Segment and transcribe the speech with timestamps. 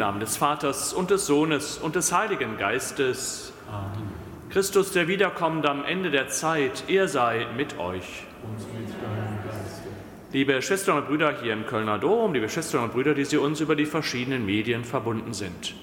[0.00, 3.52] Namen des Vaters und des Sohnes und des Heiligen Geistes.
[3.70, 4.08] Amen.
[4.48, 8.24] Christus, der wiederkommt am Ende der Zeit, er sei mit euch.
[8.42, 9.88] Und mit deinem Geiste.
[10.32, 13.60] Liebe Schwestern und Brüder hier im Kölner Dom, liebe Schwestern und Brüder, die Sie uns
[13.60, 15.74] über die verschiedenen Medien verbunden sind.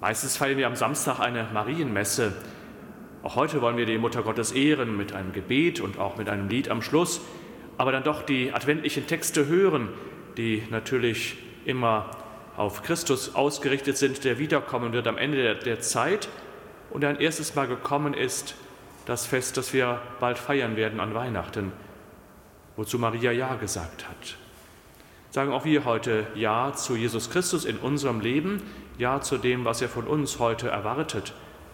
[0.00, 2.32] Meistens feiern wir am Samstag eine Marienmesse.
[3.24, 6.48] Auch heute wollen wir die Mutter Gottes ehren mit einem Gebet und auch mit einem
[6.48, 7.20] Lied am Schluss,
[7.78, 9.88] aber dann doch die adventlichen Texte hören,
[10.36, 12.21] die natürlich immer
[12.56, 16.28] auf Christus ausgerichtet sind, der wiederkommen wird am Ende der, der Zeit
[16.90, 18.54] und ein erstes Mal gekommen ist,
[19.06, 21.72] das Fest, das wir bald feiern werden an Weihnachten,
[22.76, 24.36] wozu Maria Ja gesagt hat.
[25.30, 28.62] Sagen auch wir heute Ja zu Jesus Christus in unserem Leben,
[28.98, 31.32] Ja zu dem, was er von uns heute erwartet,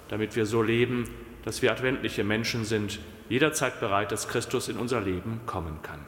[0.08, 1.10] damit wir so leben,
[1.44, 6.00] dass wir adventliche Menschen sind, jederzeit bereit, dass Christus in unser Leben kommen kann.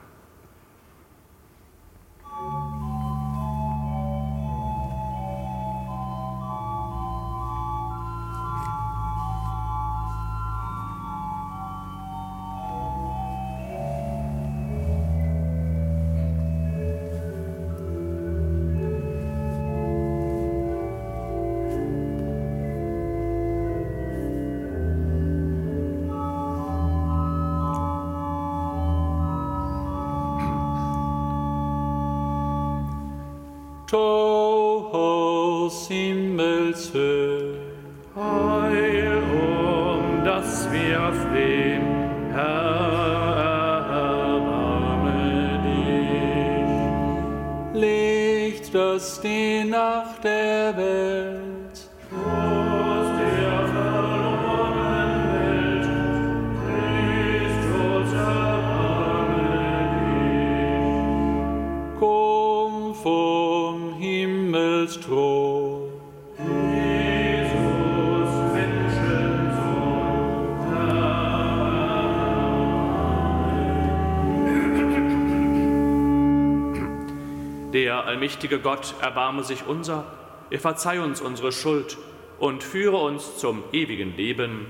[78.11, 80.05] Der allmächtige Gott erbarme sich unser,
[80.51, 81.97] er verzeih uns unsere Schuld
[82.41, 84.67] und führe uns zum ewigen Leben.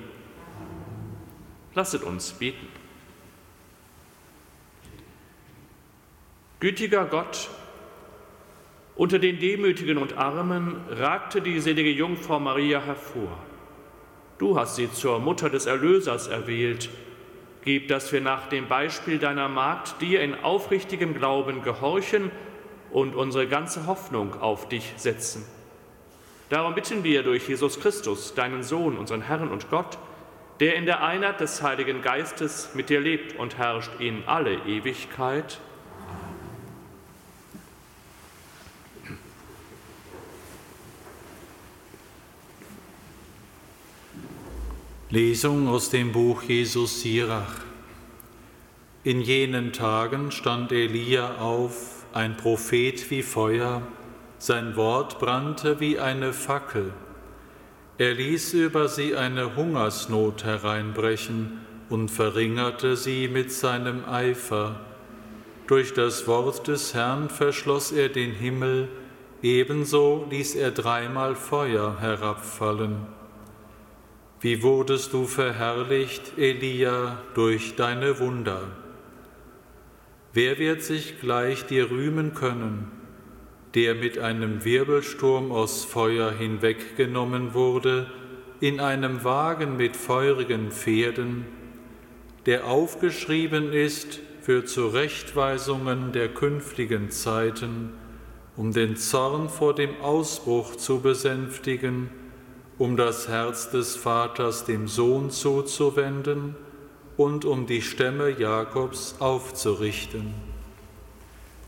[1.74, 2.68] Lasset uns beten.
[6.60, 7.48] Gütiger Gott,
[8.94, 13.38] unter den Demütigen und Armen ragte die selige Jungfrau Maria hervor.
[14.36, 16.90] Du hast sie zur Mutter des Erlösers erwählt.
[17.64, 22.30] Gib, dass wir nach dem Beispiel deiner Magd dir in aufrichtigem Glauben gehorchen
[22.92, 25.44] und unsere ganze Hoffnung auf dich setzen.
[26.48, 29.98] Darum bitten wir durch Jesus Christus, deinen Sohn, unseren Herrn und Gott,
[30.58, 35.58] der in der Einheit des Heiligen Geistes mit dir lebt und herrscht in alle Ewigkeit.
[45.08, 47.62] Lesung aus dem Buch Jesus Sirach.
[49.02, 53.82] In jenen Tagen stand Elia auf ein Prophet wie Feuer,
[54.38, 56.92] sein Wort brannte wie eine Fackel.
[57.98, 61.60] Er ließ über sie eine Hungersnot hereinbrechen
[61.90, 64.80] und verringerte sie mit seinem Eifer.
[65.66, 68.88] Durch das Wort des Herrn verschloss er den Himmel,
[69.42, 73.06] ebenso ließ er dreimal Feuer herabfallen.
[74.40, 78.79] Wie wurdest du verherrlicht, Elia, durch deine Wunder?
[80.32, 82.90] Wer wird sich gleich dir rühmen können,
[83.74, 88.06] der mit einem Wirbelsturm aus Feuer hinweggenommen wurde,
[88.60, 91.46] in einem Wagen mit feurigen Pferden,
[92.46, 97.90] der aufgeschrieben ist für Zurechtweisungen der künftigen Zeiten,
[98.56, 102.08] um den Zorn vor dem Ausbruch zu besänftigen,
[102.78, 106.54] um das Herz des Vaters dem Sohn zuzuwenden,
[107.20, 110.32] und um die Stämme Jakobs aufzurichten.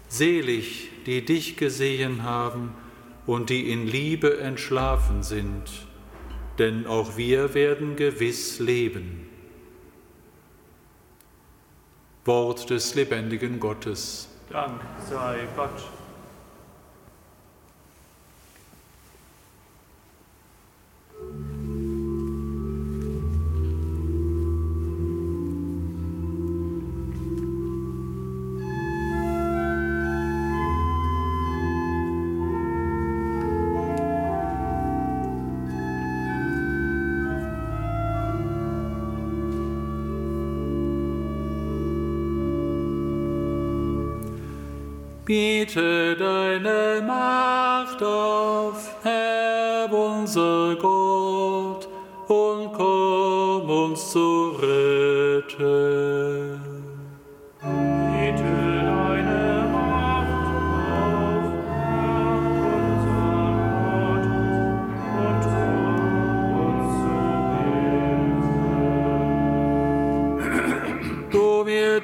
[0.08, 2.72] Selig, die dich gesehen haben
[3.26, 5.64] und die in Liebe entschlafen sind,
[6.58, 9.28] denn auch wir werden gewiss leben.
[12.24, 14.30] Wort des lebendigen Gottes.
[14.48, 16.01] Dank sei Gott.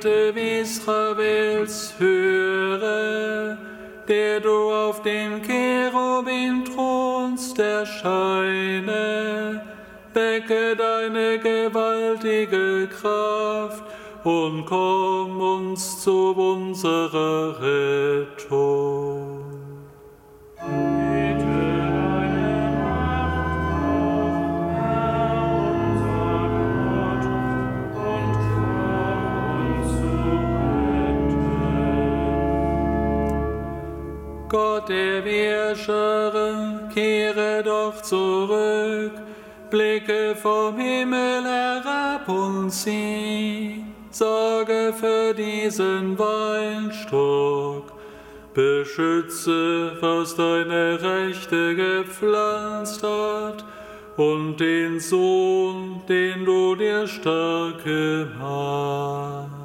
[0.00, 3.58] Hirte Israels, höre,
[4.06, 8.00] der du auf dem Cherubim thronst, erscheine,
[10.14, 13.82] wecke deine gewaltige Kraft
[14.22, 18.97] und komm uns zu unserer Rettung.
[35.68, 39.12] Herrscherin, kehre doch zurück,
[39.70, 47.92] blicke vom Himmel herab und sieh, sorge für diesen Weinstock,
[48.54, 53.62] beschütze, was deine Rechte gepflanzt hat,
[54.16, 59.58] und den Sohn, den du dir stark gemacht.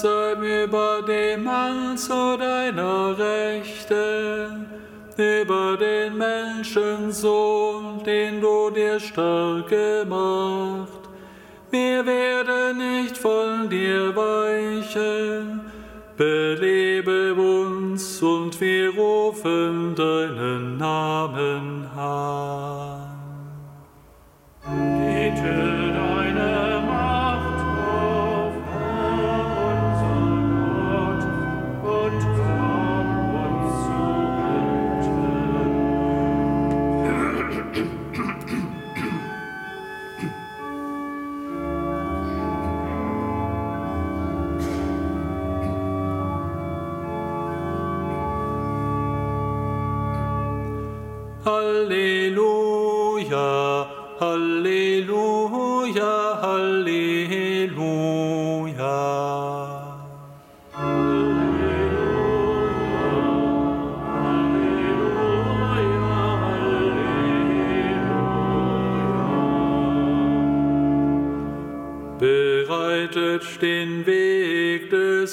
[0.00, 4.66] Über dem Mann zu deiner Rechte,
[5.16, 11.02] über den Menschensohn, den du dir stark gemacht.
[11.70, 15.60] Wir werden nicht von dir weichen,
[16.16, 23.12] belebe uns und wir rufen deinen Namen an.
[24.64, 27.21] Bitte Halleluja,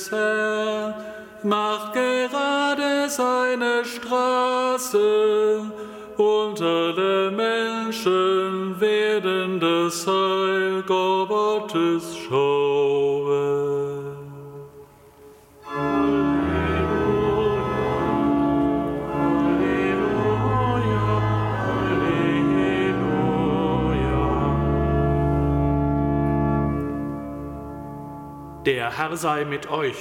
[0.10, 0.94] des Herrn,
[1.44, 3.49] macht gerade seine
[28.70, 29.98] Der Herr sei mit euch.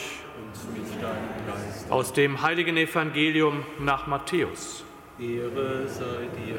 [1.88, 4.84] Aus dem heiligen Evangelium nach Matthäus.
[5.18, 6.58] Ehre sei dir,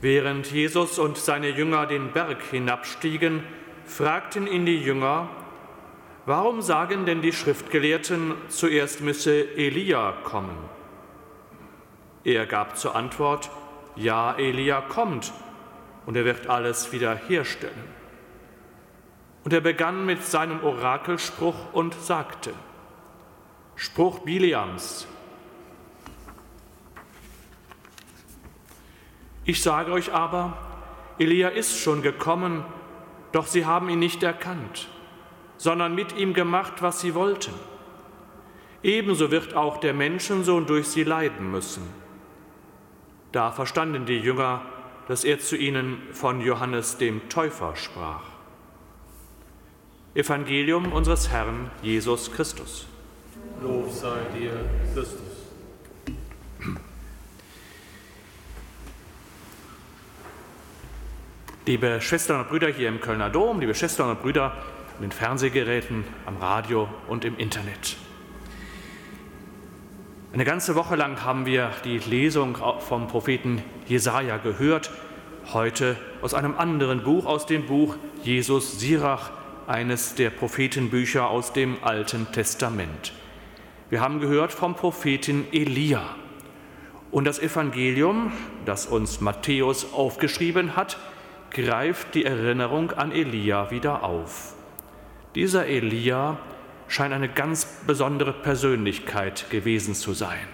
[0.00, 3.44] Während Jesus und seine Jünger den Berg hinabstiegen,
[3.84, 5.28] fragten ihn die Jünger,
[6.26, 10.58] warum sagen denn die Schriftgelehrten, zuerst müsse Elia kommen?
[12.24, 13.48] Er gab zur Antwort,
[13.94, 15.32] ja, Elia kommt
[16.04, 17.97] und er wird alles wiederherstellen.
[19.48, 22.52] Und er begann mit seinem Orakelspruch und sagte,
[23.76, 25.08] Spruch Biliams,
[29.46, 30.58] Ich sage euch aber,
[31.18, 32.62] Elia ist schon gekommen,
[33.32, 34.90] doch sie haben ihn nicht erkannt,
[35.56, 37.54] sondern mit ihm gemacht, was sie wollten.
[38.82, 41.88] Ebenso wird auch der Menschensohn durch sie leiden müssen.
[43.32, 44.60] Da verstanden die Jünger,
[45.06, 48.37] dass er zu ihnen von Johannes dem Täufer sprach.
[50.14, 52.86] Evangelium unseres Herrn Jesus Christus.
[53.62, 54.52] Lob sei dir,
[54.94, 55.18] Christus.
[61.66, 64.56] Liebe Schwestern und Brüder hier im Kölner Dom, liebe Schwestern und Brüder
[64.96, 67.98] in den Fernsehgeräten, am Radio und im Internet.
[70.32, 74.90] Eine ganze Woche lang haben wir die Lesung vom Propheten Jesaja gehört.
[75.52, 79.30] Heute aus einem anderen Buch, aus dem Buch Jesus Sirach,
[79.68, 83.12] eines der Prophetenbücher aus dem Alten Testament.
[83.90, 86.02] Wir haben gehört vom Propheten Elia.
[87.10, 88.32] Und das Evangelium,
[88.64, 90.98] das uns Matthäus aufgeschrieben hat,
[91.50, 94.54] greift die Erinnerung an Elia wieder auf.
[95.34, 96.38] Dieser Elia
[96.86, 100.48] scheint eine ganz besondere Persönlichkeit gewesen zu sein.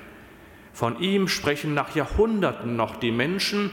[0.72, 3.70] Von ihm sprechen nach Jahrhunderten noch die Menschen,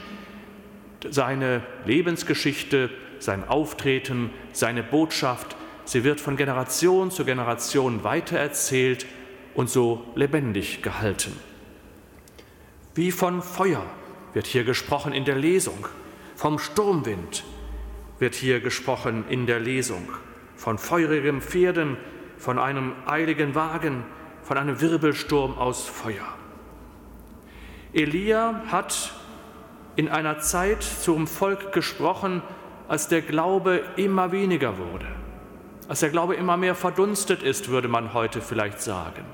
[1.10, 2.90] seine Lebensgeschichte,
[3.22, 9.06] sein Auftreten, seine Botschaft, sie wird von Generation zu Generation weitererzählt
[9.54, 11.32] und so lebendig gehalten.
[12.94, 13.84] Wie von Feuer
[14.34, 15.86] wird hier gesprochen in der Lesung,
[16.34, 17.44] vom Sturmwind
[18.18, 20.08] wird hier gesprochen in der Lesung,
[20.56, 21.96] von feurigen Pferden,
[22.38, 24.04] von einem eiligen Wagen,
[24.42, 26.26] von einem Wirbelsturm aus Feuer.
[27.92, 29.12] Elia hat
[29.96, 32.42] in einer Zeit zum Volk gesprochen,
[32.88, 35.06] als der Glaube immer weniger wurde,
[35.88, 39.24] als der Glaube immer mehr verdunstet ist, würde man heute vielleicht sagen,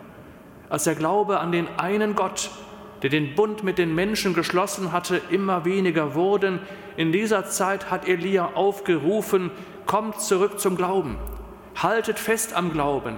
[0.68, 2.50] als der Glaube an den einen Gott,
[3.02, 6.58] der den Bund mit den Menschen geschlossen hatte, immer weniger wurden.
[6.96, 9.50] In dieser Zeit hat Elia aufgerufen,
[9.86, 11.16] kommt zurück zum Glauben,
[11.76, 13.16] haltet fest am Glauben,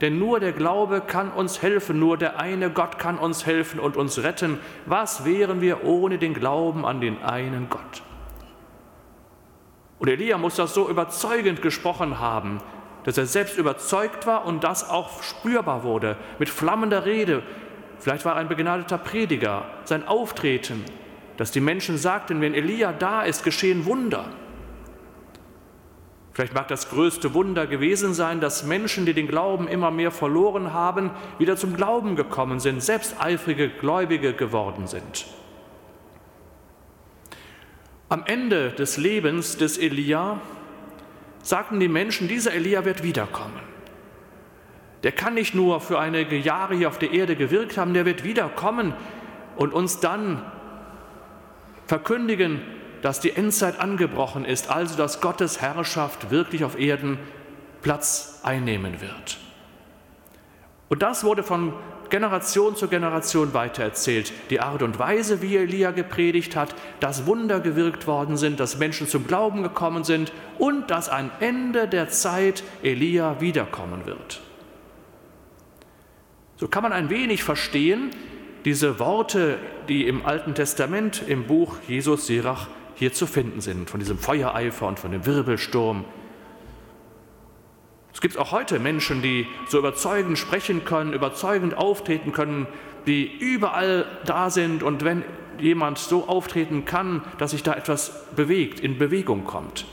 [0.00, 3.96] denn nur der Glaube kann uns helfen, nur der eine Gott kann uns helfen und
[3.96, 4.58] uns retten.
[4.84, 8.02] Was wären wir ohne den Glauben an den einen Gott?
[9.98, 12.60] Und Elia muss das so überzeugend gesprochen haben,
[13.04, 17.42] dass er selbst überzeugt war und das auch spürbar wurde, mit flammender Rede.
[17.98, 20.84] Vielleicht war er ein begnadeter Prediger, sein Auftreten,
[21.36, 24.26] dass die Menschen sagten, wenn Elia da ist, geschehen Wunder.
[26.32, 30.74] Vielleicht mag das größte Wunder gewesen sein, dass Menschen, die den Glauben immer mehr verloren
[30.74, 35.26] haben, wieder zum Glauben gekommen sind, selbsteifrige Gläubige geworden sind.
[38.08, 40.40] Am Ende des Lebens des Elia
[41.42, 43.60] sagten die Menschen, dieser Elia wird wiederkommen.
[45.02, 48.24] Der kann nicht nur für einige Jahre hier auf der Erde gewirkt haben, der wird
[48.24, 48.94] wiederkommen
[49.56, 50.42] und uns dann
[51.86, 52.60] verkündigen,
[53.02, 57.18] dass die Endzeit angebrochen ist, also dass Gottes Herrschaft wirklich auf Erden
[57.82, 59.38] Platz einnehmen wird.
[60.88, 61.72] Und das wurde von
[62.10, 64.32] Generation zu Generation weitererzählt.
[64.50, 69.08] Die Art und Weise, wie Elia gepredigt hat, dass Wunder gewirkt worden sind, dass Menschen
[69.08, 74.40] zum Glauben gekommen sind und dass am Ende der Zeit Elia wiederkommen wird.
[76.56, 78.10] So kann man ein wenig verstehen,
[78.64, 79.58] diese Worte,
[79.88, 84.88] die im Alten Testament im Buch Jesus Sirach hier zu finden sind, von diesem Feuereifer
[84.88, 86.04] und von dem Wirbelsturm.
[88.16, 92.66] Es gibt auch heute Menschen, die so überzeugend sprechen können, überzeugend auftreten können,
[93.06, 95.22] die überall da sind und wenn
[95.58, 99.84] jemand so auftreten kann, dass sich da etwas bewegt, in Bewegung kommt,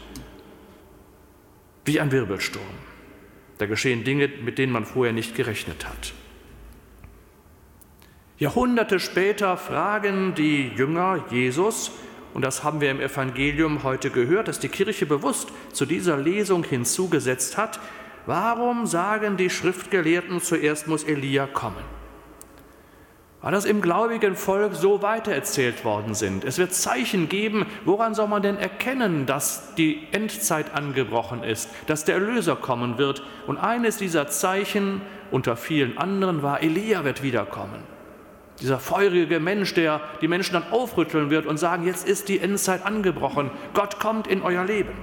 [1.83, 2.63] wie ein Wirbelsturm.
[3.57, 6.13] Da geschehen Dinge, mit denen man vorher nicht gerechnet hat.
[8.37, 11.91] Jahrhunderte später fragen die Jünger Jesus,
[12.33, 16.63] und das haben wir im Evangelium heute gehört, dass die Kirche bewusst zu dieser Lesung
[16.63, 17.81] hinzugesetzt hat.
[18.25, 21.83] Warum sagen die Schriftgelehrten zuerst muss Elia kommen?
[23.41, 26.45] Weil das im gläubigen Volk so weitererzählt worden sind.
[26.45, 27.65] Es wird Zeichen geben.
[27.83, 33.21] Woran soll man denn erkennen, dass die Endzeit angebrochen ist, dass der Erlöser kommen wird?
[33.45, 37.83] Und eines dieser Zeichen unter vielen anderen war, Elia wird wiederkommen.
[38.61, 42.85] Dieser feurige Mensch, der die Menschen dann aufrütteln wird und sagen, jetzt ist die Endzeit
[42.85, 44.93] angebrochen, Gott kommt in euer Leben.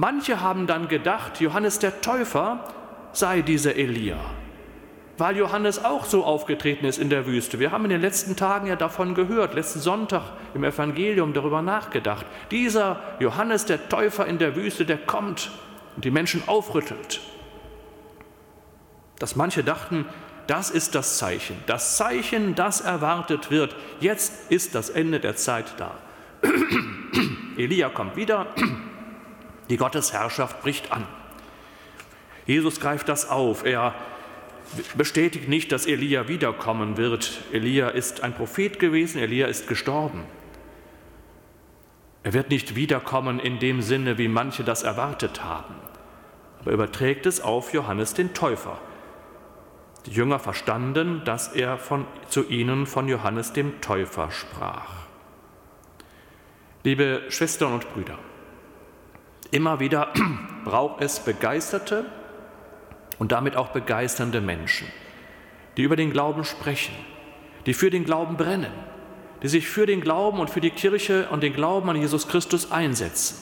[0.00, 2.60] Manche haben dann gedacht, Johannes der Täufer
[3.10, 4.16] sei dieser Elia,
[5.16, 7.58] weil Johannes auch so aufgetreten ist in der Wüste.
[7.58, 10.22] Wir haben in den letzten Tagen ja davon gehört, letzten Sonntag
[10.54, 12.26] im Evangelium darüber nachgedacht.
[12.52, 15.50] Dieser Johannes der Täufer in der Wüste, der kommt
[15.96, 17.20] und die Menschen aufrüttelt.
[19.18, 20.04] Dass manche dachten,
[20.46, 21.56] das ist das Zeichen.
[21.66, 23.74] Das Zeichen, das erwartet wird.
[23.98, 25.90] Jetzt ist das Ende der Zeit da.
[27.56, 28.46] Elia kommt wieder.
[29.68, 31.06] Die Gottesherrschaft bricht an.
[32.46, 33.64] Jesus greift das auf.
[33.64, 33.94] Er
[34.96, 37.42] bestätigt nicht, dass Elia wiederkommen wird.
[37.52, 40.24] Elia ist ein Prophet gewesen, Elia ist gestorben.
[42.22, 45.74] Er wird nicht wiederkommen in dem Sinne, wie manche das erwartet haben.
[46.60, 48.78] Aber überträgt es auf Johannes den Täufer.
[50.06, 55.06] Die Jünger verstanden, dass er von, zu ihnen von Johannes dem Täufer sprach.
[56.82, 58.18] Liebe Schwestern und Brüder,
[59.50, 60.12] immer wieder
[60.64, 62.04] braucht es begeisterte
[63.18, 64.86] und damit auch begeisternde Menschen,
[65.76, 66.94] die über den Glauben sprechen,
[67.66, 68.72] die für den Glauben brennen,
[69.42, 72.70] die sich für den Glauben und für die Kirche und den Glauben an Jesus Christus
[72.70, 73.36] einsetzen.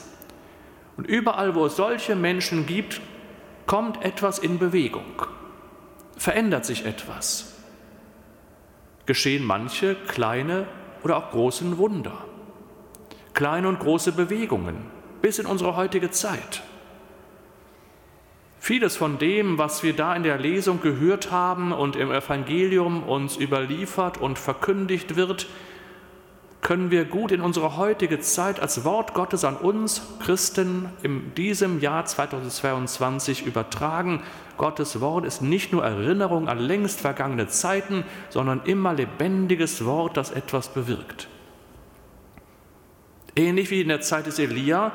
[0.95, 3.01] Und überall, wo es solche Menschen gibt,
[3.65, 5.27] kommt etwas in Bewegung.
[6.17, 7.53] verändert sich etwas.
[9.05, 10.65] Geschehen manche kleine
[11.03, 12.25] oder auch großen Wunder,
[13.35, 16.63] kleine und große Bewegungen bis in unsere heutige Zeit.
[18.59, 23.37] Vieles von dem, was wir da in der Lesung gehört haben und im Evangelium uns
[23.37, 25.47] überliefert und verkündigt wird,
[26.61, 31.79] können wir gut in unsere heutige Zeit als Wort Gottes an uns Christen in diesem
[31.79, 34.21] Jahr 2022 übertragen.
[34.57, 40.31] Gottes Wort ist nicht nur Erinnerung an längst vergangene Zeiten, sondern immer lebendiges Wort, das
[40.31, 41.29] etwas bewirkt.
[43.37, 44.91] Ähnlich wie in der Zeit des Elia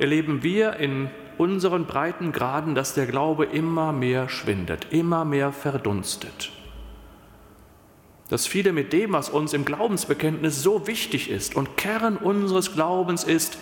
[0.00, 6.50] erleben wir in unseren breiten Graden, dass der Glaube immer mehr schwindet, immer mehr verdunstet.
[8.28, 13.22] Dass viele mit dem, was uns im Glaubensbekenntnis so wichtig ist und Kern unseres Glaubens
[13.22, 13.58] ist,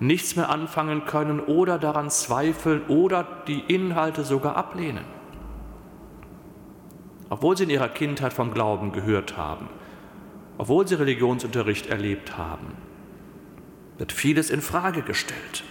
[0.00, 5.04] nichts mehr anfangen können oder daran zweifeln oder die Inhalte sogar ablehnen.
[7.28, 9.68] Obwohl sie in ihrer Kindheit vom Glauben gehört haben,
[10.56, 12.87] obwohl sie Religionsunterricht erlebt haben,
[13.98, 15.64] wird vieles in Frage gestellt.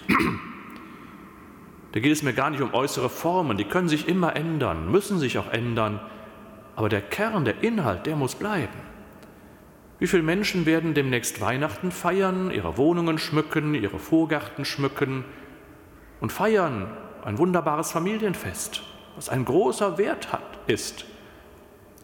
[1.94, 5.18] Da geht es mir gar nicht um äußere Formen, die können sich immer ändern, müssen
[5.18, 6.00] sich auch ändern,
[6.76, 8.78] aber der Kern, der Inhalt, der muss bleiben.
[10.00, 15.26] Wie viele Menschen werden demnächst Weihnachten feiern, ihre Wohnungen schmücken, ihre Vorgärten schmücken
[16.20, 18.84] und feiern ein wunderbares Familienfest,
[19.16, 21.06] was ein großer Wert hat, ist.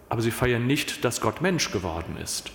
[0.10, 2.52] Aber sie feiern nicht, dass Gott Mensch geworden ist.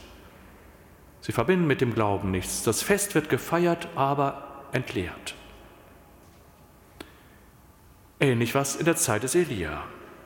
[1.21, 2.63] Sie verbinden mit dem Glauben nichts.
[2.63, 5.35] Das Fest wird gefeiert, aber entleert.
[8.21, 9.83] Ähnlich was in der Zeit des Elia.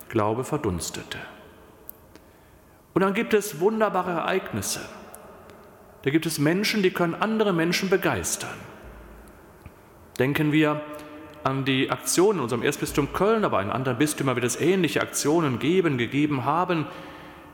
[0.08, 1.18] Glaube verdunstete.
[2.94, 4.80] Und dann gibt es wunderbare Ereignisse.
[6.02, 8.54] Da gibt es Menschen, die können andere Menschen begeistern.
[10.18, 10.80] Denken wir
[11.44, 15.58] an die Aktionen in unserem Erzbistum Köln, aber in anderen Bistümern wird es ähnliche Aktionen
[15.58, 16.86] geben, gegeben haben.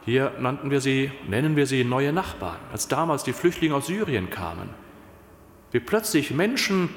[0.09, 4.31] Hier nannten wir sie, nennen wir sie neue Nachbarn, als damals die Flüchtlinge aus Syrien
[4.31, 4.71] kamen.
[5.71, 6.89] Wie plötzlich Menschen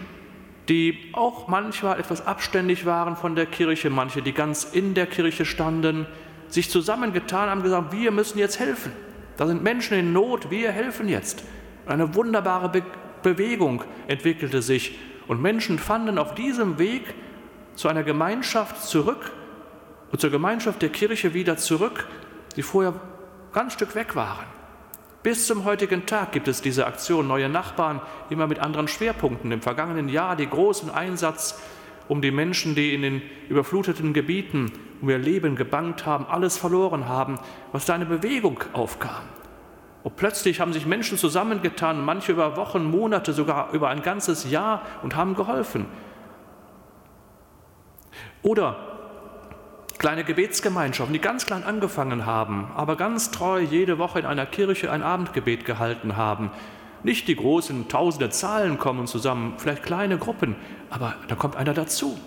[0.69, 5.43] die auch manchmal etwas abständig waren von der Kirche, manche, die ganz in der Kirche
[5.43, 6.05] standen,
[6.47, 8.93] sich zusammengetan haben, gesagt, wir müssen jetzt helfen.
[9.35, 11.43] Da sind Menschen in Not, wir helfen jetzt.
[11.85, 12.83] Eine wunderbare Be
[13.23, 14.97] Bewegung entwickelte sich
[15.27, 17.13] und Menschen fanden auf diesem Weg
[17.75, 19.33] zu einer Gemeinschaft zurück
[20.13, 22.07] und zur Gemeinschaft der Kirche wieder zurück,
[22.53, 22.93] die vorher
[23.53, 24.45] ganz Stück weg waren.
[25.23, 29.51] Bis zum heutigen Tag gibt es diese Aktion Neue Nachbarn, immer mit anderen Schwerpunkten.
[29.51, 31.61] Im vergangenen Jahr die großen Einsatz
[32.07, 37.07] um die Menschen, die in den überfluteten Gebieten um ihr Leben gebangt haben, alles verloren
[37.07, 37.39] haben,
[37.71, 39.23] was da eine Bewegung aufkam.
[40.03, 44.81] Und plötzlich haben sich Menschen zusammengetan, manche über Wochen, Monate, sogar über ein ganzes Jahr
[45.03, 45.85] und haben geholfen.
[48.41, 48.90] Oder
[50.01, 54.91] kleine Gebetsgemeinschaften, die ganz klein angefangen haben, aber ganz treu jede Woche in einer Kirche
[54.91, 56.49] ein Abendgebet gehalten haben.
[57.03, 60.55] Nicht die großen tausende Zahlen kommen zusammen, vielleicht kleine Gruppen,
[60.89, 62.17] aber da kommt einer dazu.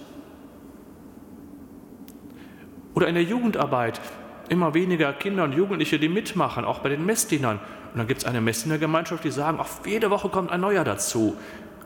[2.94, 4.00] Oder in der Jugendarbeit
[4.48, 7.58] immer weniger Kinder und Jugendliche, die mitmachen, auch bei den Messdienern.
[7.92, 11.36] Und dann gibt es eine Messdienergemeinschaft, die sagen, auch jede Woche kommt ein neuer dazu.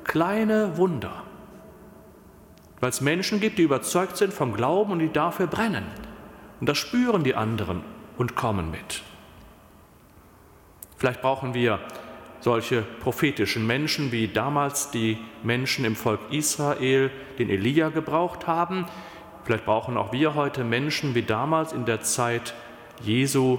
[0.05, 1.22] Kleine Wunder
[2.81, 5.87] weil es Menschen gibt, die überzeugt sind vom Glauben und die dafür brennen.
[6.61, 7.83] Und das spüren die anderen
[8.17, 9.03] und kommen mit.
[10.97, 11.79] Vielleicht brauchen wir
[12.41, 18.87] solche prophetischen Menschen, wie damals die Menschen im Volk Israel den Elia gebraucht haben.
[19.45, 22.55] Vielleicht brauchen auch wir heute Menschen wie damals in der Zeit
[23.03, 23.59] Jesu,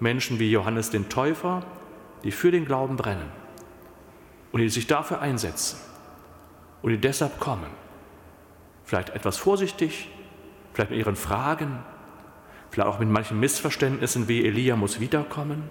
[0.00, 1.62] Menschen wie Johannes den Täufer,
[2.24, 3.30] die für den Glauben brennen
[4.52, 5.78] und die sich dafür einsetzen
[6.82, 7.70] und die deshalb kommen
[8.90, 10.08] vielleicht etwas vorsichtig,
[10.72, 11.78] vielleicht mit ihren Fragen,
[12.70, 15.70] vielleicht auch mit manchen Missverständnissen, wie Elia muss wiederkommen.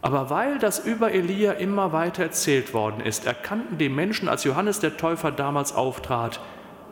[0.00, 4.80] Aber weil das über Elia immer weiter erzählt worden ist, erkannten die Menschen, als Johannes
[4.80, 6.40] der Täufer damals auftrat,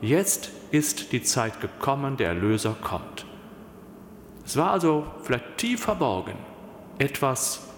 [0.03, 3.25] jetzt ist die Zeit gekommen, der Erlöser kommt.
[4.45, 6.37] Es war also vielleicht tief verborgen
[6.99, 7.71] etwas,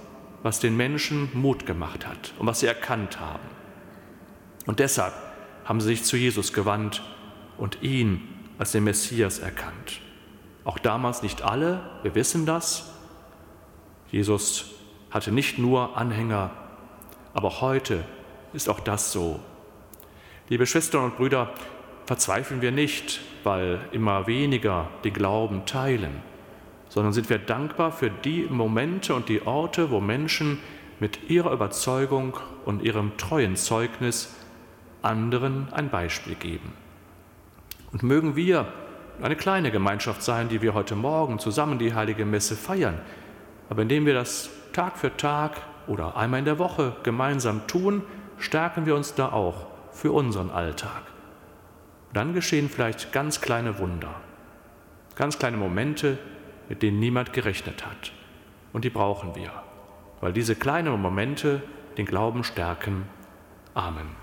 [0.42, 3.46] was den Menschen Mut gemacht hat und was sie erkannt haben.
[4.66, 5.12] Und deshalb
[5.70, 7.00] haben sie sich zu Jesus gewandt
[7.56, 8.26] und ihn
[8.58, 10.00] als den Messias erkannt.
[10.64, 12.92] Auch damals nicht alle, wir wissen das.
[14.10, 14.72] Jesus
[15.12, 16.50] hatte nicht nur Anhänger,
[17.34, 18.04] aber heute
[18.52, 19.38] ist auch das so.
[20.48, 21.52] Liebe Schwestern und Brüder,
[22.04, 26.20] verzweifeln wir nicht, weil immer weniger den Glauben teilen,
[26.88, 30.58] sondern sind wir dankbar für die Momente und die Orte, wo Menschen
[30.98, 34.34] mit ihrer Überzeugung und ihrem treuen Zeugnis
[35.02, 36.72] anderen ein Beispiel geben.
[37.92, 38.66] Und mögen wir
[39.22, 42.98] eine kleine Gemeinschaft sein, die wir heute Morgen zusammen die heilige Messe feiern.
[43.68, 48.02] Aber indem wir das Tag für Tag oder einmal in der Woche gemeinsam tun,
[48.38, 51.02] stärken wir uns da auch für unseren Alltag.
[52.12, 54.14] Dann geschehen vielleicht ganz kleine Wunder,
[55.14, 56.18] ganz kleine Momente,
[56.68, 58.12] mit denen niemand gerechnet hat.
[58.72, 59.50] Und die brauchen wir,
[60.20, 61.62] weil diese kleinen Momente
[61.96, 63.06] den Glauben stärken.
[63.74, 64.19] Amen.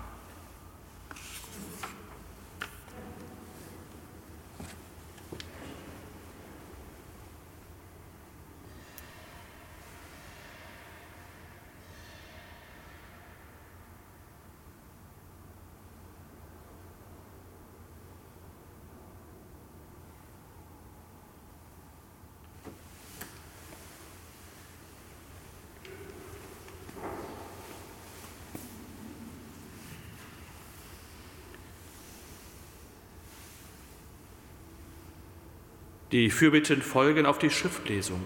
[36.18, 38.20] Die Fürbitten folgen auf die Schriftlesung,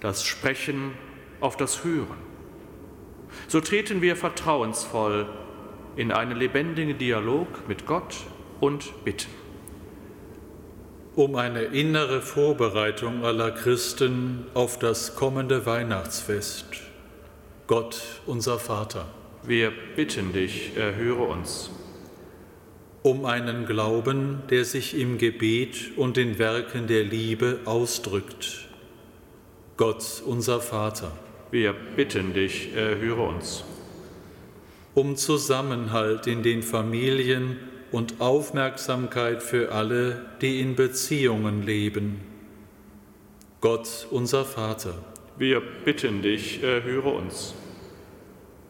[0.00, 0.92] das Sprechen
[1.40, 2.18] auf das Hören.
[3.48, 5.26] So treten wir vertrauensvoll
[5.96, 8.16] in einen lebendigen Dialog mit Gott
[8.60, 9.30] und bitten.
[11.16, 16.66] Um eine innere Vorbereitung aller Christen auf das kommende Weihnachtsfest.
[17.66, 19.08] Gott, unser Vater.
[19.42, 21.70] Wir bitten dich, erhöre uns
[23.02, 28.68] um einen Glauben, der sich im Gebet und den Werken der Liebe ausdrückt.
[29.76, 31.12] Gott, unser Vater.
[31.50, 33.64] Wir bitten dich, erhöre uns.
[34.94, 37.56] Um Zusammenhalt in den Familien
[37.90, 42.20] und Aufmerksamkeit für alle, die in Beziehungen leben.
[43.60, 44.94] Gott, unser Vater.
[45.38, 47.54] Wir bitten dich, erhöre uns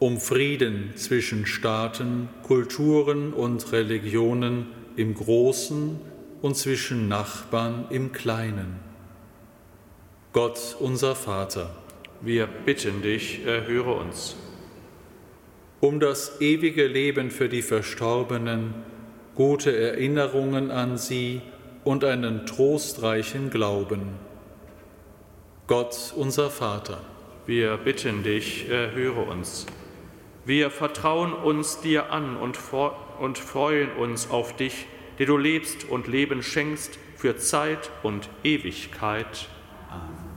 [0.01, 6.01] um Frieden zwischen Staaten, Kulturen und Religionen im Großen
[6.41, 8.81] und zwischen Nachbarn im Kleinen.
[10.33, 11.77] Gott unser Vater,
[12.23, 14.37] wir bitten dich, erhöre uns.
[15.81, 18.73] Um das ewige Leben für die Verstorbenen,
[19.35, 21.43] gute Erinnerungen an sie
[21.85, 24.15] und einen trostreichen Glauben.
[25.67, 27.03] Gott unser Vater,
[27.45, 29.67] wir bitten dich, erhöre uns.
[30.45, 32.59] Wir vertrauen uns dir an und,
[33.19, 34.87] und freuen uns auf dich,
[35.19, 39.49] der du lebst und Leben schenkst für Zeit und Ewigkeit.
[39.91, 40.30] Amen.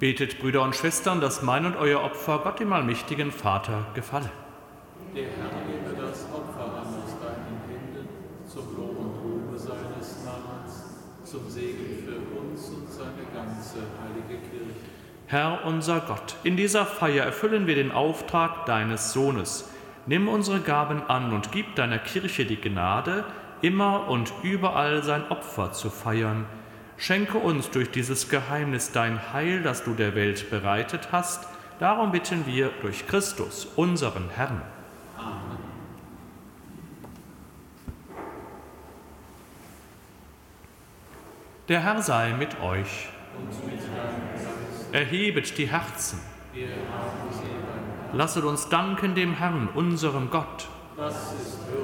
[0.00, 4.30] Betet, Brüder und Schwestern, dass mein und euer Opfer Gott, dem allmächtigen Vater, gefalle.
[5.14, 8.08] Der Herr nehme das Opfer an aus deinen Händen
[8.46, 14.74] zum Lob und Ruhe seines Namens, zum Segen für uns und seine ganze heilige Kirche.
[15.26, 19.68] Herr unser Gott, in dieser Feier erfüllen wir den Auftrag deines Sohnes.
[20.06, 23.24] Nimm unsere Gaben an und gib deiner Kirche die Gnade,
[23.60, 26.46] immer und überall sein Opfer zu feiern
[27.00, 31.48] Schenke uns durch dieses Geheimnis dein Heil, das du der Welt bereitet hast.
[31.78, 34.60] Darum bitten wir durch Christus, unseren Herrn.
[35.16, 35.58] Amen.
[41.68, 43.08] Der Herr sei mit euch.
[44.92, 46.20] Erhebet die Herzen.
[48.12, 50.68] Lasset uns danken dem Herrn, unserem Gott.
[50.98, 51.79] Das ist würdig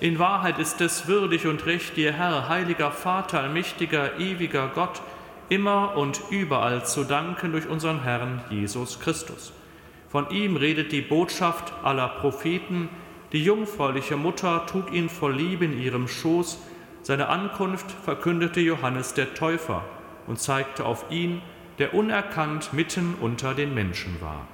[0.00, 5.02] in Wahrheit ist es würdig und recht, dir Herr, heiliger Vater, allmächtiger, ewiger Gott,
[5.50, 9.52] immer und überall zu danken durch unseren Herrn Jesus Christus.
[10.08, 12.88] Von ihm redet die Botschaft aller Propheten,
[13.32, 16.58] die jungfräuliche Mutter trug ihn voll Liebe in ihrem Schoß,
[17.02, 19.84] seine Ankunft verkündete Johannes der Täufer
[20.26, 21.42] und zeigte auf ihn,
[21.78, 24.48] der unerkannt mitten unter den Menschen war.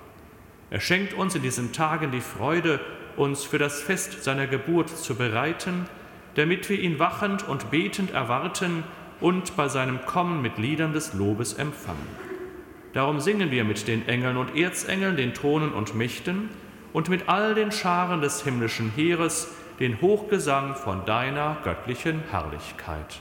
[0.70, 2.80] Er schenkt uns in diesen Tagen die Freude,
[3.16, 5.86] uns für das Fest seiner Geburt zu bereiten,
[6.34, 8.84] damit wir ihn wachend und betend erwarten
[9.20, 12.06] und bei seinem Kommen mit Liedern des Lobes empfangen.
[12.92, 16.48] Darum singen wir mit den Engeln und Erzengeln, den Thronen und Mächten
[16.92, 19.48] und mit all den Scharen des himmlischen Heeres
[19.80, 23.20] den Hochgesang von deiner göttlichen Herrlichkeit.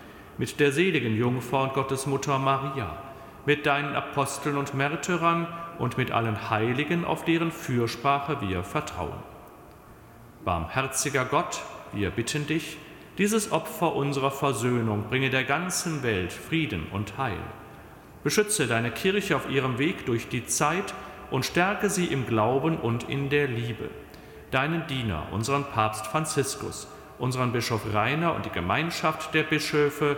[0.41, 2.97] mit der seligen Jungfrau und Gottesmutter Maria,
[3.45, 5.45] mit deinen Aposteln und Märtyrern
[5.77, 9.19] und mit allen Heiligen, auf deren Fürsprache wir vertrauen.
[10.43, 11.61] Barmherziger Gott,
[11.93, 12.79] wir bitten dich,
[13.19, 17.37] dieses Opfer unserer Versöhnung bringe der ganzen Welt Frieden und Heil.
[18.23, 20.95] Beschütze deine Kirche auf ihrem Weg durch die Zeit
[21.29, 23.91] und stärke sie im Glauben und in der Liebe.
[24.49, 26.87] Deinen Diener, unseren Papst Franziskus,
[27.19, 30.17] unseren Bischof Rainer und die Gemeinschaft der Bischöfe,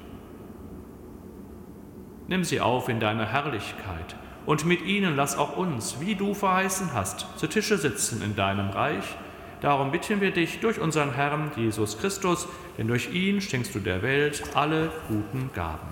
[2.31, 4.15] Nimm sie auf in deiner Herrlichkeit
[4.45, 8.69] und mit ihnen lass auch uns, wie du verheißen hast, zu Tische sitzen in deinem
[8.69, 9.03] Reich,
[9.59, 14.01] Darum bitten wir dich durch unseren Herrn Jesus Christus, denn durch ihn schenkst du der
[14.01, 15.87] Welt alle guten Gaben.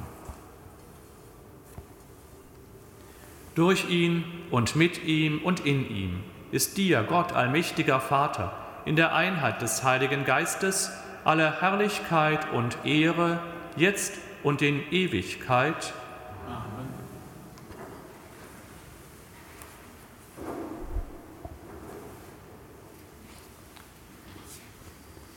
[3.53, 8.53] Durch ihn und mit ihm und in ihm ist dir, Gott, allmächtiger Vater,
[8.85, 10.91] in der Einheit des Heiligen Geistes
[11.23, 13.39] alle Herrlichkeit und Ehre,
[13.75, 15.93] jetzt und in Ewigkeit.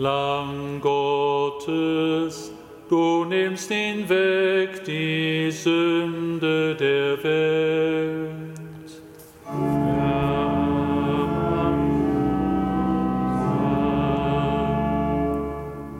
[0.00, 2.50] Lamm Gottes,
[2.88, 8.30] du nimmst hinweg die Sünde der Welt.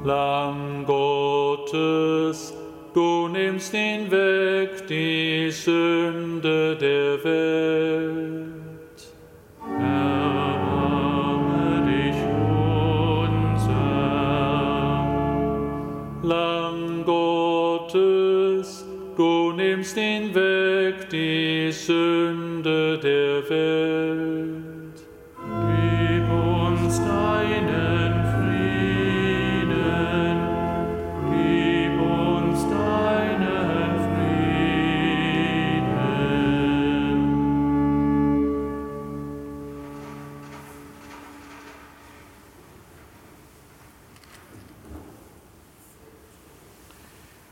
[0.03, 2.55] Lamm Gottes,
[2.94, 8.20] du nimmst hinweg die Sünde der Welt.
[21.91, 24.99] Sünde der Welt.
[25.66, 29.74] Gib uns deinen Frieden,
[31.32, 34.38] gib uns deinen Frieden.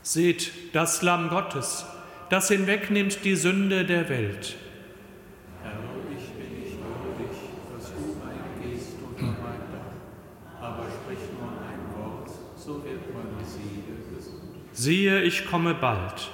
[0.01, 1.88] Seht das Lamm Gottes
[2.29, 4.55] das hinwegnimmt die Sünde der Welt.
[5.63, 5.71] Herr,
[6.17, 7.35] ich bin nicht würdig,
[7.73, 14.15] dass du eingehst unter mein Dach, aber sprich nur ein Wort, so wird meine Seele
[14.15, 14.41] gesund.
[14.73, 16.29] Siehe, ich komme bald,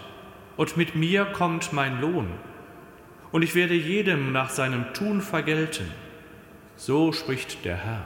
[0.58, 2.28] und mit mir kommt mein Lohn.
[3.32, 5.91] und ich werde jedem nach seinem Tun vergelten.
[6.78, 8.06] So spricht der Herr.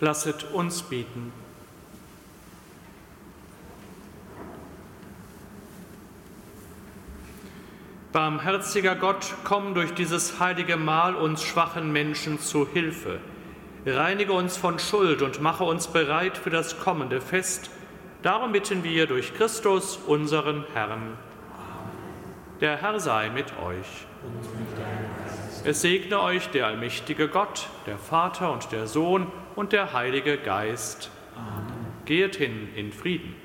[0.00, 1.32] Lasset uns beten.
[8.12, 13.20] Barmherziger Gott, komm durch dieses heilige Mahl uns schwachen Menschen zu Hilfe.
[13.86, 17.70] Reinige uns von Schuld und mache uns bereit für das kommende Fest.
[18.22, 21.16] Darum bitten wir durch Christus, unseren Herrn.
[22.60, 24.06] Der Herr sei mit euch.
[25.64, 31.08] Es segne euch der allmächtige Gott, der Vater und der Sohn und der Heilige Geist.
[31.36, 32.02] Amen.
[32.04, 33.36] Geht hin in Frieden.